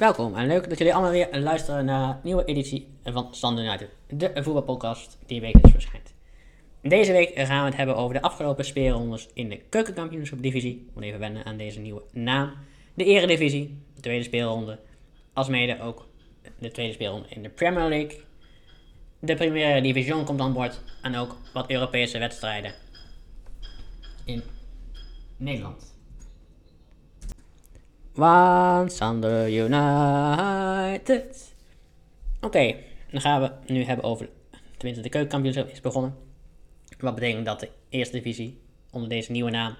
[0.00, 3.88] Welkom en leuk dat jullie allemaal weer luisteren naar een nieuwe editie van Stand United,
[4.08, 6.14] de voetbalpodcast die wekelijks verschijnt.
[6.82, 10.90] Deze week gaan we het hebben over de afgelopen speelrondes in de keukenkampioenschap divisie.
[10.94, 12.52] Moet even wennen aan deze nieuwe naam.
[12.94, 14.78] De eredivisie, de tweede speelronde,
[15.32, 16.08] alsmede ook
[16.58, 18.20] de tweede speelronde in de Premier League.
[19.18, 22.74] De Premier Division komt aan boord en ook wat Europese wedstrijden
[24.24, 24.42] in
[25.36, 25.99] Nederland.
[28.12, 31.54] Want Sander United.
[32.40, 32.74] Oké,
[33.10, 34.28] dan gaan we nu hebben over.
[34.76, 36.14] Tenminste, de keukenkampioenschap is begonnen.
[36.98, 39.76] Wat betekent dat de eerste divisie onder deze nieuwe naam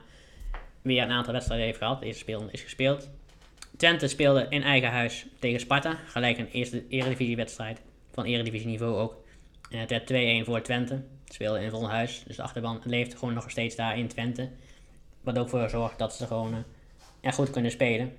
[0.83, 2.01] weer een aantal wedstrijden heeft gehad.
[2.01, 3.11] De eerste speelronde is gespeeld.
[3.77, 5.99] Twente speelde in eigen huis tegen Sparta.
[6.07, 7.81] Gelijk een eerste eredivisiewedstrijd
[8.13, 9.17] van eredivisieniveau ook.
[9.71, 11.03] En het werd 2-1 voor Twente.
[11.25, 12.23] Speelde in vol huis.
[12.27, 14.51] Dus de achterban leeft gewoon nog steeds daar in Twente.
[15.21, 16.65] Wat ook voor zorgt dat ze gewoon
[17.21, 18.13] ja, goed kunnen spelen.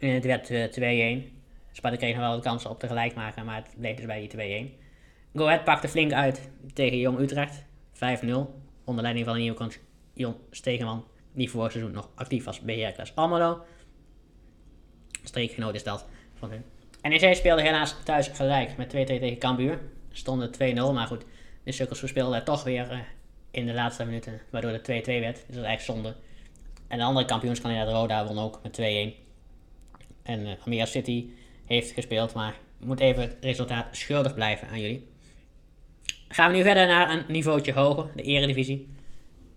[0.00, 1.28] En het werd uh, 2-1.
[1.72, 4.28] Sparta kreeg nog wel de kansen op te gelijk maken, maar het bleef dus bij
[4.28, 4.78] die 2-1.
[5.34, 7.64] Go Ahead pakte flink uit tegen Jong Utrecht.
[7.94, 7.98] 5-0.
[8.84, 9.78] Onder leiding van een nieuwe coach
[10.14, 11.04] Jon Stegenman.
[11.32, 13.64] Die vorig seizoen nog actief was bij Heracles Almelo.
[15.22, 16.64] Streekgenoot is dat van hun.
[17.02, 19.80] NEC speelde helaas thuis gelijk met 2-2 tegen Cambuur.
[20.12, 21.24] Stonden 2-0, maar goed.
[21.64, 22.98] De Sukkels verspeelden toch weer uh,
[23.50, 25.36] in de laatste minuten, waardoor het 2-2 werd.
[25.36, 26.16] Dus dat is eigenlijk zonde.
[26.90, 28.82] En de andere kampioenskandidaat Roda won ook met 2-1.
[30.22, 31.26] En uh, City
[31.64, 35.08] heeft gespeeld, maar moet even het resultaat schuldig blijven aan jullie.
[36.28, 38.88] Gaan we nu verder naar een niveautje hoger, de eredivisie.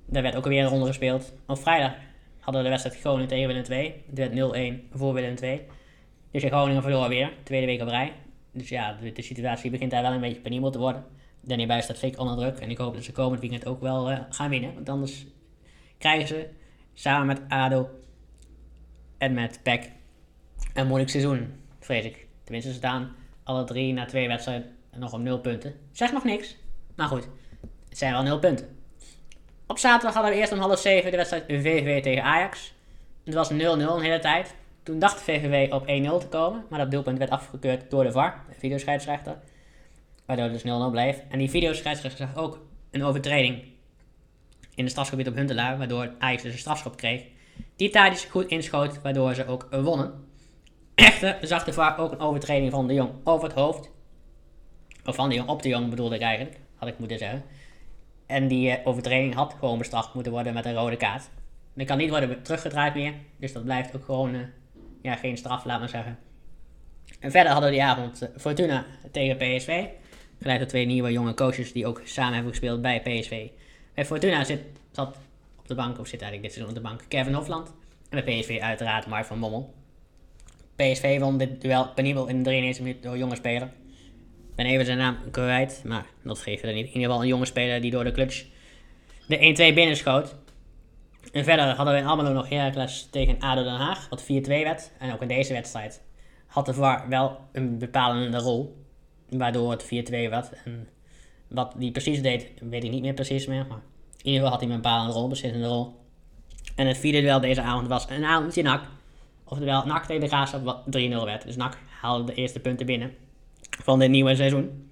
[0.06, 1.34] Daar werd ook alweer een ronde gespeeld.
[1.48, 1.94] Op vrijdag
[2.39, 4.04] hadden we de wedstrijd Groningen tegen Willem 2.
[4.09, 5.61] Het werd 0-1 voor Willem 2.
[6.31, 8.14] Dus Groningen verloor weer, tweede week op rij.
[8.52, 11.06] Dus ja, de, situatie begint daar wel een beetje penibel te worden.
[11.42, 12.59] Danny Buis staat flink onder druk.
[12.59, 14.73] En ik hoop dat ze komend weekend ook wel uh, gaan winnen.
[14.73, 15.26] Want anders
[15.98, 16.48] krijgen ze
[16.94, 17.89] samen met ADO
[19.17, 19.91] en met PEC
[20.73, 22.27] een moeilijk seizoen, vrees ik.
[22.44, 25.73] Tenminste, ze staan alle drie na twee wedstrijden nog om nul punten.
[25.91, 26.58] Zeg nog niks,
[26.95, 27.27] maar goed,
[27.89, 28.77] het zijn wel nul punten.
[29.67, 32.73] Op zaterdag hadden we eerst om half zeven de wedstrijd VVV tegen Ajax.
[33.23, 34.55] Het was 0-0 een hele tijd.
[34.83, 35.86] Toen dacht VVV op 1-0
[36.20, 39.37] te komen, maar dat doelpunt werd afgekeurd door de VAR, de videoscheidsrechter.
[40.25, 41.21] Waardoor het dus 0-0 bleef.
[41.30, 42.60] En die videoscheidsrechter zag ook
[42.92, 43.64] een overtreding
[44.76, 47.23] in het strafgebied op Huntelaar, waardoor Ajax dus een strafschop kreeg.
[47.76, 50.14] Die Tadic goed inschoot, waardoor ze ook wonnen.
[50.95, 53.92] Echter zag de VAR ook een overtreding van de Jong over het hoofd.
[55.06, 57.44] Of van de Jong op de Jong bedoelde ik eigenlijk, had ik moeten zeggen.
[58.26, 61.30] En die uh, overtreding had gewoon bestraft moeten worden met een rode kaart.
[61.73, 64.42] Dat kan niet worden teruggedraaid meer, dus dat blijft ook gewoon uh,
[65.02, 66.20] ja, geen straf, laat maar zeggen.
[67.20, 69.86] En verder hadden we die avond uh, Fortuna tegen PSV.
[70.42, 73.48] Geleid door twee nieuwe jonge coaches die ook samen hebben gespeeld bij PSV.
[73.93, 74.61] Bij Fortuna zit,
[74.92, 75.17] zat
[75.59, 77.73] op de bank, of zit eigenlijk dit seizoen op de bank, Kevin Hofland.
[78.09, 79.73] En bij PSV uiteraard Mark van Bommel.
[80.76, 83.67] PSV won dit duel penibel in de 93 minuut door jonge speler.
[84.49, 86.87] Ik ben even zijn naam kwijt, maar dat geeft er niet.
[86.87, 88.45] In ieder geval een jonge speler die door de clutch
[89.27, 90.36] de 1-2 binnenschoot.
[91.31, 94.92] En verder hadden we in Almelo nog Heracles tegen ADO Den Haag, wat 4-2 werd.
[94.99, 96.02] En ook in deze wedstrijd
[96.45, 98.86] had de VAR wel een bepalende rol,
[99.30, 100.54] waardoor het 4-2 werd.
[100.65, 100.87] En
[101.53, 103.81] wat hij precies deed, weet ik niet meer precies meer, maar
[104.17, 106.02] in ieder geval had hij een bepalende rol, beslissende rol.
[106.75, 108.81] En het vierde duel deze avond was een avondje NAC.
[109.43, 111.45] Oftewel, NAC tegen de Graafschap wat 3-0 werd.
[111.45, 113.15] Dus NAC haalde de eerste punten binnen
[113.83, 114.92] van dit nieuwe seizoen.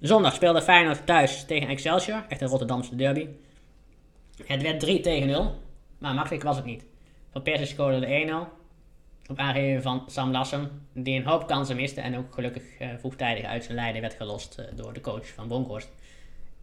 [0.00, 3.26] Zondag speelde Feyenoord thuis tegen Excelsior, echt een Rotterdamse derby.
[4.46, 5.54] Het werd 3 tegen 0,
[5.98, 6.84] maar makkelijk was het niet.
[7.30, 8.63] Van Persie scoorde de 1-0
[9.28, 13.44] op aangeven van Sam Lassen, die een hoop kansen miste en ook gelukkig uh, vroegtijdig
[13.44, 15.88] uit zijn lijden werd gelost uh, door de coach van Bronkhorst.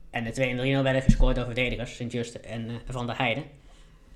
[0.09, 3.43] En de 2 en 3-0 werden gescoord door verdedigers, Sint-Juste en uh, Van der Heijden.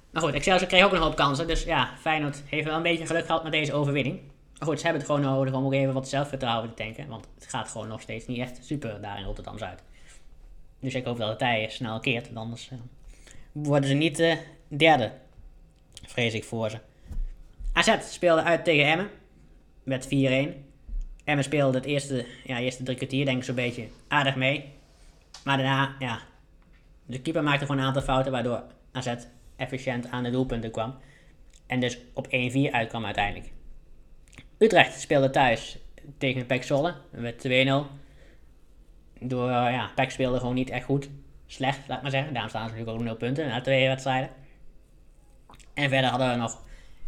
[0.09, 3.05] Maar goed, Excelsior kreeg ook een hoop kansen, dus ja, Feyenoord heeft wel een beetje
[3.05, 4.19] geluk gehad met deze overwinning.
[4.59, 7.07] Maar goed, ze hebben het gewoon nodig om ook even wat zelfvertrouwen te tanken.
[7.07, 9.83] Want het gaat gewoon nog steeds niet echt super daar in Rotterdam-Zuid.
[10.79, 12.25] Dus ik hoop dat de tij snel keert.
[12.25, 12.71] Want anders
[13.51, 15.11] worden ze niet derde.
[16.05, 16.79] Vrees ik voor ze.
[17.75, 19.09] AZ speelde uit tegen Emmen.
[19.83, 20.09] Met 4-1.
[21.23, 24.73] Emmen speelde het eerste, ja, eerste drie kwartier denk ik zo'n beetje aardig mee.
[25.43, 26.19] Maar daarna, ja.
[27.05, 28.31] De keeper maakte gewoon een aantal fouten.
[28.31, 29.15] Waardoor AZ
[29.55, 30.95] efficiënt aan de doelpunten kwam.
[31.67, 32.29] En dus op 1-4
[32.71, 33.51] uitkwam uiteindelijk.
[34.57, 35.77] Utrecht speelde thuis
[36.17, 37.49] tegen PEC Zwolle met 2-0.
[39.19, 41.09] Door, uh, ja, PEC speelde gewoon niet echt goed.
[41.45, 42.31] Slecht, laat maar zeggen.
[42.31, 44.29] Daarom staan ze natuurlijk ook 0 punten na twee wedstrijden.
[45.73, 46.63] En verder hadden we nog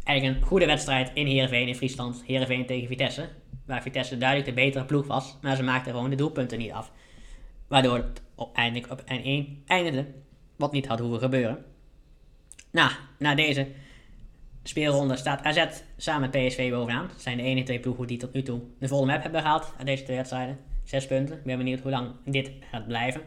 [0.07, 2.24] eigenlijk een goede wedstrijd in Heerenveen in Friesland.
[2.25, 3.30] Heerenveen tegen Vitesse.
[3.65, 5.38] Waar Vitesse duidelijk de betere ploeg was.
[5.42, 6.92] Maar ze maakten gewoon de doelpunten niet af.
[7.68, 8.21] Waardoor het
[8.54, 10.06] eindelijk op 1 eindigde.
[10.56, 11.65] Wat niet had hoeven gebeuren.
[12.71, 13.68] Nou, na deze
[14.63, 15.65] speelronde staat AZ
[15.98, 17.07] samen met PSV bovenaan.
[17.07, 19.74] Het zijn de enige twee ploegen die tot nu toe de volle map hebben gehaald
[19.77, 20.59] uit deze twee wedstrijden.
[20.83, 21.38] Zes punten.
[21.38, 23.21] Ik ben benieuwd hoe lang dit gaat blijven.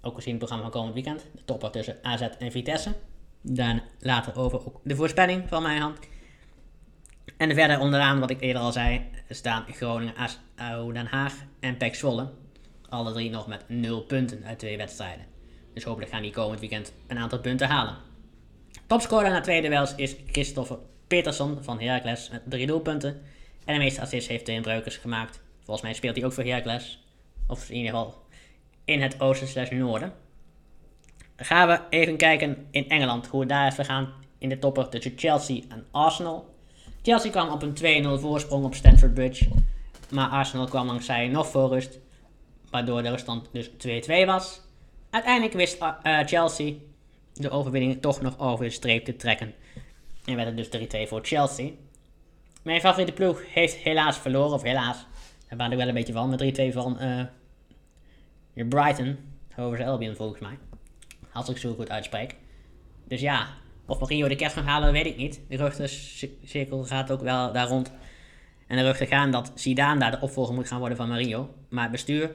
[0.00, 1.26] Ook gezien het programma van komend weekend.
[1.34, 2.94] De topper tussen AZ en Vitesse.
[3.42, 5.98] Dan later over ook de voorspelling van mijn hand.
[7.36, 10.14] En verder onderaan, wat ik eerder al zei, staan Groningen,
[10.56, 12.30] ADO Den Haag en PEC Zwolle.
[12.88, 15.24] Alle drie nog met 0 punten uit twee wedstrijden.
[15.74, 17.96] Dus hopelijk gaan die komend weekend een aantal punten halen.
[18.86, 23.22] Topscorer na tweede wels is Christopher Peterson van Heracles met drie doelpunten.
[23.64, 25.40] En de meeste assists heeft Tim Breukers gemaakt.
[25.58, 27.04] Volgens mij speelt hij ook voor Heracles.
[27.46, 28.22] Of in ieder geval
[28.84, 30.12] in het oosten slash noorden.
[31.42, 34.88] Dan gaan we even kijken in Engeland hoe het daar is vergaan in de topper
[34.88, 36.54] tussen Chelsea en Arsenal.
[37.02, 39.48] Chelsea kwam op een 2-0 voorsprong op Stamford Bridge.
[40.10, 41.98] Maar Arsenal kwam langs nog voor rust.
[42.70, 44.60] Waardoor de ruststand dus 2-2 was.
[45.10, 46.74] Uiteindelijk wist uh, Chelsea
[47.34, 49.54] de overwinning toch nog over de streep te trekken.
[50.24, 51.70] En werd het dus 3-2 voor Chelsea.
[52.62, 55.06] Mijn favoriete ploeg heeft helaas verloren, of helaas.
[55.48, 56.98] Daar waren ik wel een beetje van, met 3-2 van
[58.54, 59.18] uh, Brighton.
[59.56, 60.58] Over Albion volgens mij.
[61.32, 62.36] Als ik zo goed uitspreek.
[63.04, 63.48] Dus ja,
[63.86, 65.40] of Mario de kerst gaat halen, weet ik niet.
[65.48, 67.92] De ruchtencirkel gaat ook wel daar rond.
[68.66, 71.54] En de ruchten gaan dat Zidane daar de opvolger moet gaan worden van Mario.
[71.68, 72.34] Maar het bestuur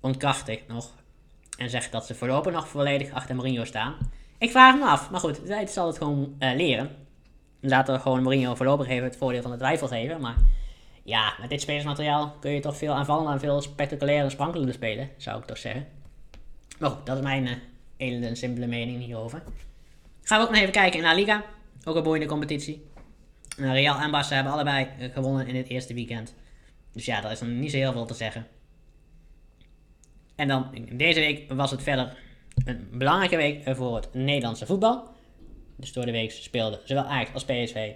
[0.00, 0.94] ontkrachtigt nog.
[1.58, 3.94] En zegt dat ze voorlopig nog volledig achter Mourinho staan.
[4.38, 6.90] Ik vraag me af, maar goed, het zal het gewoon uh, leren.
[7.60, 10.20] Laten we gewoon Mourinho voorlopig even het voordeel van de twijfel geven.
[10.20, 10.36] Maar
[11.02, 15.38] ja, met dit spelersmateriaal kun je toch veel aanvallen en veel spectaculaire en spelen, zou
[15.38, 15.86] ik toch zeggen.
[16.78, 17.52] Maar goed, dat is mijn uh,
[17.96, 19.42] hele simpele mening hierover.
[20.22, 21.44] Gaan we ook nog even kijken in La Liga.
[21.84, 22.86] Ook een boeiende competitie.
[23.58, 26.34] Uh, Real en Barça hebben allebei uh, gewonnen in het eerste weekend.
[26.92, 28.46] Dus ja, daar is dan niet zo heel veel te zeggen.
[30.34, 32.16] En dan deze week was het verder
[32.64, 35.08] een belangrijke week voor het Nederlandse voetbal.
[35.76, 37.92] Dus door de week speelden zowel Ajax als PSV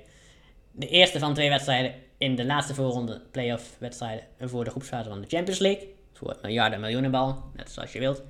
[0.73, 5.21] de eerste van twee wedstrijden in de laatste voorronde playoff wedstrijden voor de groepsfase van
[5.21, 5.95] de Champions League.
[6.13, 8.23] Voor miljarden miljoenenbal, net zoals je wilt.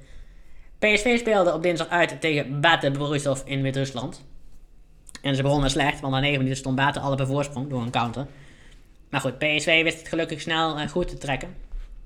[0.80, 4.24] PSV speelde op dinsdag uit tegen Bate Borisov in Wit-Rusland.
[5.22, 7.82] En ze begonnen slecht, want na 9 minuten stond Bate al op een voorsprong door
[7.82, 8.26] een counter.
[9.10, 11.54] Maar goed, PSV wist het gelukkig snel uh, goed te trekken.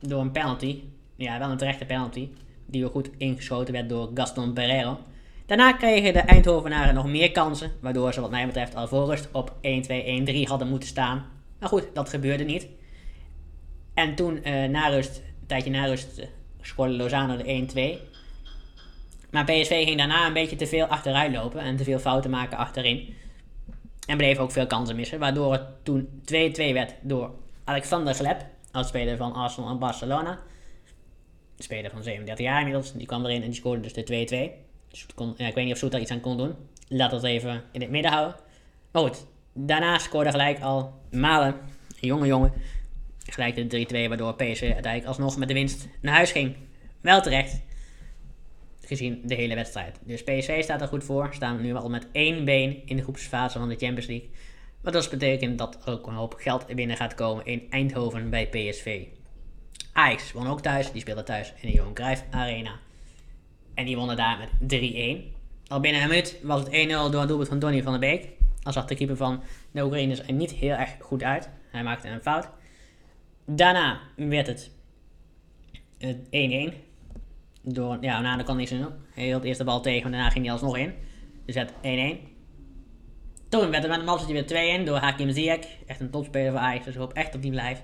[0.01, 0.83] Door een penalty.
[1.17, 2.29] Ja, wel een terechte penalty.
[2.67, 4.99] Die weer goed ingeschoten werd door Gaston Pereiro.
[5.47, 7.73] Daarna kregen de Eindhovenaren nog meer kansen.
[7.81, 9.61] Waardoor ze wat mij betreft al voor rust op 1-2-1-3
[10.43, 11.27] hadden moeten staan.
[11.59, 12.67] Maar goed, dat gebeurde niet.
[13.95, 16.25] En toen uh, na rust, een tijdje na rust, uh,
[16.61, 18.14] scoorde Lozano de 1-2.
[19.35, 22.59] Maar PSV ging daarna een beetje te veel achteruit lopen en te veel fouten maken
[22.59, 23.15] achterin.
[24.07, 26.23] En bleef ook veel kansen missen, waardoor het toen 2-2
[26.55, 27.31] werd door
[27.65, 30.39] Alexander Gleb, speler van Arsenal en Barcelona.
[31.59, 34.91] Speler van 37 jaar inmiddels, die kwam erin en die scoorde dus de 2-2.
[34.91, 36.55] Dus kon, ja, ik weet niet of Soet daar iets aan kon doen.
[36.89, 38.37] Laat dat even in het midden houden.
[38.91, 41.55] Maar goed, daarna scoorde gelijk al Malen,
[42.01, 42.53] een jonge jongen,
[43.27, 46.57] gelijk de 3-2, waardoor PSV uiteindelijk alsnog met de winst naar huis ging.
[47.01, 47.63] Wel terecht
[48.87, 49.99] gezien de hele wedstrijd.
[50.05, 51.29] Dus PSV staat er goed voor.
[51.33, 54.31] Staan nu al met één been in de groepsfase van de Champions League.
[54.81, 58.49] Wat dus betekent dat er ook een hoop geld binnen gaat komen in Eindhoven bij
[58.49, 59.05] PSV.
[59.93, 60.93] Ajax won ook thuis.
[60.93, 62.79] Die speelde thuis in de Johan Cruijff Arena.
[63.75, 65.35] En die wonnen daar met 3-1.
[65.67, 68.29] Al binnen een minuut was het 1-0 door een doelpunt van Donny van der Beek.
[68.63, 71.51] Al zag de keeper van de Oekraïners er niet heel erg goed uit.
[71.71, 72.49] Hij maakte een fout.
[73.45, 74.71] Daarna werd het
[76.01, 76.75] 1-1.
[77.65, 78.93] Door, ja, na de kan niks doen.
[79.15, 80.95] Hij hield eerst de bal tegen, maar daarna ging hij alsnog in.
[81.47, 81.77] Dus het 1-1.
[83.49, 85.67] Toen werd het met een weer 2-1 door Hakim Ziyech.
[85.87, 87.83] Echt een topspeler voor Ajax, dus ik hoop echt dat die blijft.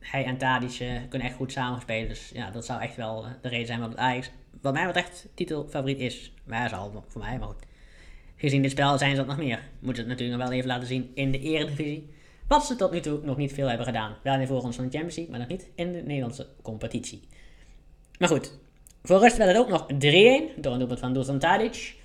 [0.00, 3.30] Hij en Tadic uh, kunnen echt goed samenspelen, dus ja, dat zou echt wel uh,
[3.42, 4.30] de reden zijn waarom Ajax,
[4.60, 6.32] wat mij betreft, titelfavoriet is.
[6.44, 7.66] Maar hij zal voor mij, maar goed.
[8.36, 9.62] Gezien dit spel zijn ze dat nog meer.
[9.80, 12.10] Moeten ze het natuurlijk nog wel even laten zien in de eredivisie.
[12.48, 14.16] Wat ze tot nu toe nog niet veel hebben gedaan.
[14.22, 17.28] Wel in de voorrondes van de Champions League, maar nog niet in de Nederlandse competitie.
[18.18, 18.58] Maar goed,
[19.02, 19.94] voor rust werd het ook nog 3-1
[20.60, 21.96] door een doelpunt van Dusan Tadic.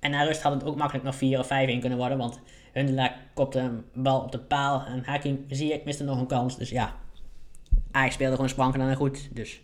[0.00, 2.40] En na rust had het ook makkelijk nog 4 of 5-1 kunnen worden, want
[2.72, 6.58] Hundela kopte een bal op de paal en Hakim Ziyech miste nog een kans.
[6.58, 6.94] Dus ja,
[7.90, 9.28] Ajax speelde gewoon sprankelijk en goed.
[9.32, 9.60] Dus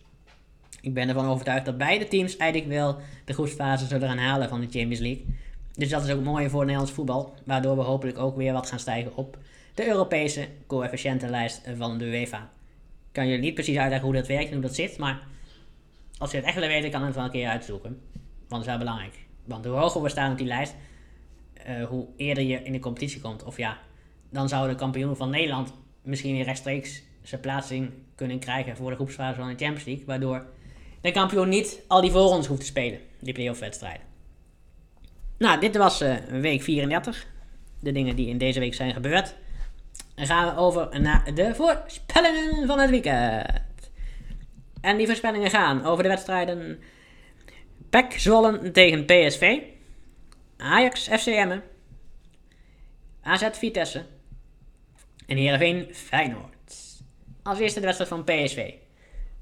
[0.80, 4.60] ik ben ervan overtuigd dat beide teams eigenlijk wel de groepsfase zullen gaan halen van
[4.60, 5.24] de Champions League.
[5.74, 8.78] Dus dat is ook mooi voor Nederlands voetbal, waardoor we hopelijk ook weer wat gaan
[8.78, 9.38] stijgen op
[9.74, 12.38] de Europese coëfficiëntenlijst van de UEFA.
[12.38, 15.20] Ik kan je niet precies uitleggen hoe dat werkt en hoe dat zit, maar
[16.18, 18.00] als je het echt wil weten, kan het wel een keer uitzoeken.
[18.38, 19.18] Want dat is wel belangrijk.
[19.44, 20.74] Want hoe hoger we staan op die lijst,
[21.68, 23.44] uh, hoe eerder je in de competitie komt.
[23.44, 23.78] Of ja,
[24.30, 25.72] dan zou de kampioen van Nederland
[26.02, 30.06] misschien weer rechtstreeks zijn plaatsing kunnen krijgen voor de groepsfase van de Champions League.
[30.06, 30.46] Waardoor
[31.00, 34.06] de kampioen niet al die voorrondes hoeft te spelen, die playoff wedstrijden.
[35.38, 37.26] Nou, dit was uh, week 34.
[37.80, 39.34] De dingen die in deze week zijn gebeurd.
[40.14, 43.66] Dan gaan we over naar de voorspellingen van het weekend.
[44.80, 46.80] En die voorspellingen gaan over de wedstrijden
[47.90, 49.58] PEC Zwolle tegen PSV.
[50.56, 51.58] Ajax FCM.
[53.22, 54.04] AZ Vitesse.
[55.26, 57.02] En Heerenveen Feyenoord.
[57.42, 58.72] Als eerste de wedstrijd van PSV.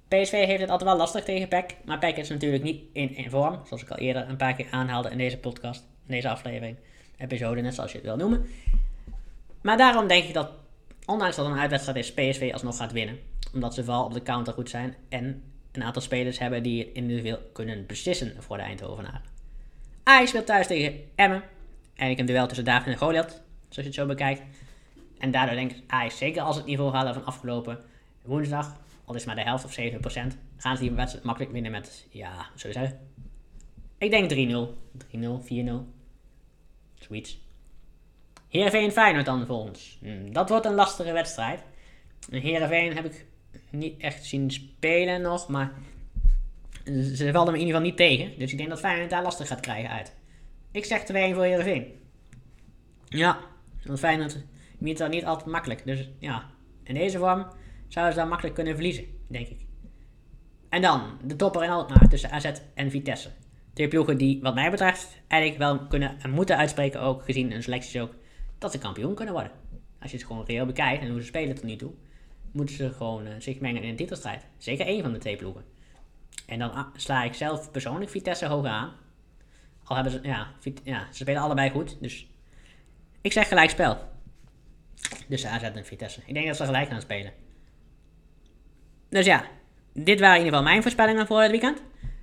[0.09, 1.77] PSV heeft het altijd wel lastig tegen PEC.
[1.85, 3.61] Maar PEC is natuurlijk niet in, in vorm.
[3.67, 5.85] Zoals ik al eerder een paar keer aanhaalde in deze podcast.
[6.07, 6.77] In deze aflevering.
[7.19, 8.47] Episode, net zoals je het wil noemen.
[9.63, 10.51] Maar daarom denk ik dat,
[11.07, 13.19] ondanks dat het een uitwedstrijd is, PSV alsnog gaat winnen.
[13.55, 14.95] Omdat ze vooral op de counter goed zijn.
[15.09, 19.23] En een aantal spelers hebben die het individueel kunnen beslissen voor de Eindhovenaren.
[20.03, 21.43] Ajax speelt thuis tegen Emmen.
[21.87, 24.43] Eigenlijk een duel tussen David en Goliath, zoals je het zo bekijkt.
[25.19, 27.79] En daardoor denk ik Ajax, zeker als het niveau halen van afgelopen
[28.23, 32.07] woensdag, al is maar de helft of 7%, gaan ze die wedstrijd makkelijk winnen met,
[32.11, 32.99] ja, zo zeggen.
[33.99, 34.35] Ik denk 3-0,
[35.15, 35.95] 3-0, 4-0.
[36.95, 37.41] Zoiets.
[38.49, 39.99] Heerenveen Feyenoord dan volgens.
[40.01, 41.61] Hmm, dat wordt een lastige wedstrijd.
[42.31, 43.27] Heerenveen heb ik
[43.71, 45.73] niet echt zien spelen nog, maar
[47.15, 48.39] ze vallen me in ieder geval niet tegen.
[48.39, 50.15] Dus ik denk dat Feyenoord daar lastig gaat krijgen uit.
[50.71, 51.87] Ik zeg 2-1 voor Heerenveen.
[53.09, 53.39] Ja,
[53.85, 54.45] want Feyenoord
[54.79, 55.85] dat niet altijd makkelijk.
[55.85, 56.51] Dus ja,
[56.83, 57.47] in deze vorm
[57.89, 59.61] zouden ze daar makkelijk kunnen verliezen, denk ik.
[60.69, 63.31] En dan de topper in Alkmaar tussen AZ en Vitesse.
[63.73, 67.63] Twee ploegen die, wat mij betreft, eigenlijk wel kunnen en moeten uitspreken, ook gezien hun
[67.63, 68.15] selecties ook,
[68.59, 69.53] dat ze kampioen kunnen worden.
[70.01, 71.93] Als je het gewoon reëel bekijkt en hoe ze spelen tot nu toe
[72.57, 74.45] moeten ze gewoon uh, zich mengen in een titelstrijd.
[74.59, 75.65] Zeker één van de twee ploegen.
[76.47, 78.93] En dan ah, sla ik zelf persoonlijk Vitesse hoger aan.
[79.85, 80.49] Al hebben ze, ja,
[80.85, 81.97] ja, ze spelen allebei goed.
[82.01, 82.27] Dus
[83.21, 83.99] ik zeg gelijk spel.
[85.27, 86.21] Dus AZ en Vitesse.
[86.27, 87.33] Ik denk dat ze gelijk gaan spelen.
[89.09, 89.45] Dus ja,
[89.93, 91.83] dit waren in ieder geval mijn voorspellingen voor het weekend.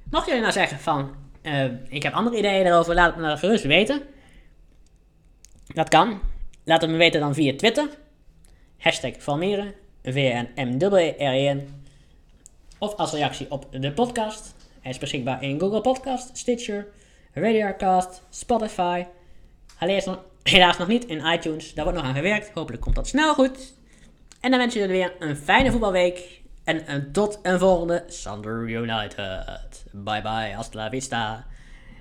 [0.09, 3.63] Mocht jullie nou zeggen van, uh, ik heb andere ideeën erover, laat het me gerust
[3.63, 4.01] weten.
[5.67, 6.21] Dat kan.
[6.63, 7.89] Laat het me weten dan via Twitter.
[8.77, 9.73] Hashtag Valmeren.
[10.03, 11.83] VNMWRN.
[12.77, 14.55] Of als reactie op de podcast.
[14.81, 16.87] Hij is beschikbaar in Google Podcast, Stitcher,
[17.33, 19.05] Radiocast, Spotify.
[19.77, 21.73] Helaas nog, helaas nog niet in iTunes.
[21.73, 22.51] Daar wordt nog aan gewerkt.
[22.53, 23.73] Hopelijk komt dat snel goed.
[24.39, 26.41] En dan wens je jullie weer een fijne voetbalweek.
[26.63, 29.85] En tot een volgende Sander United.
[29.91, 31.45] Bye bye, hasta la vista.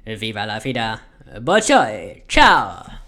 [0.05, 1.01] Viva la vida.
[1.43, 3.02] Bye, ciao.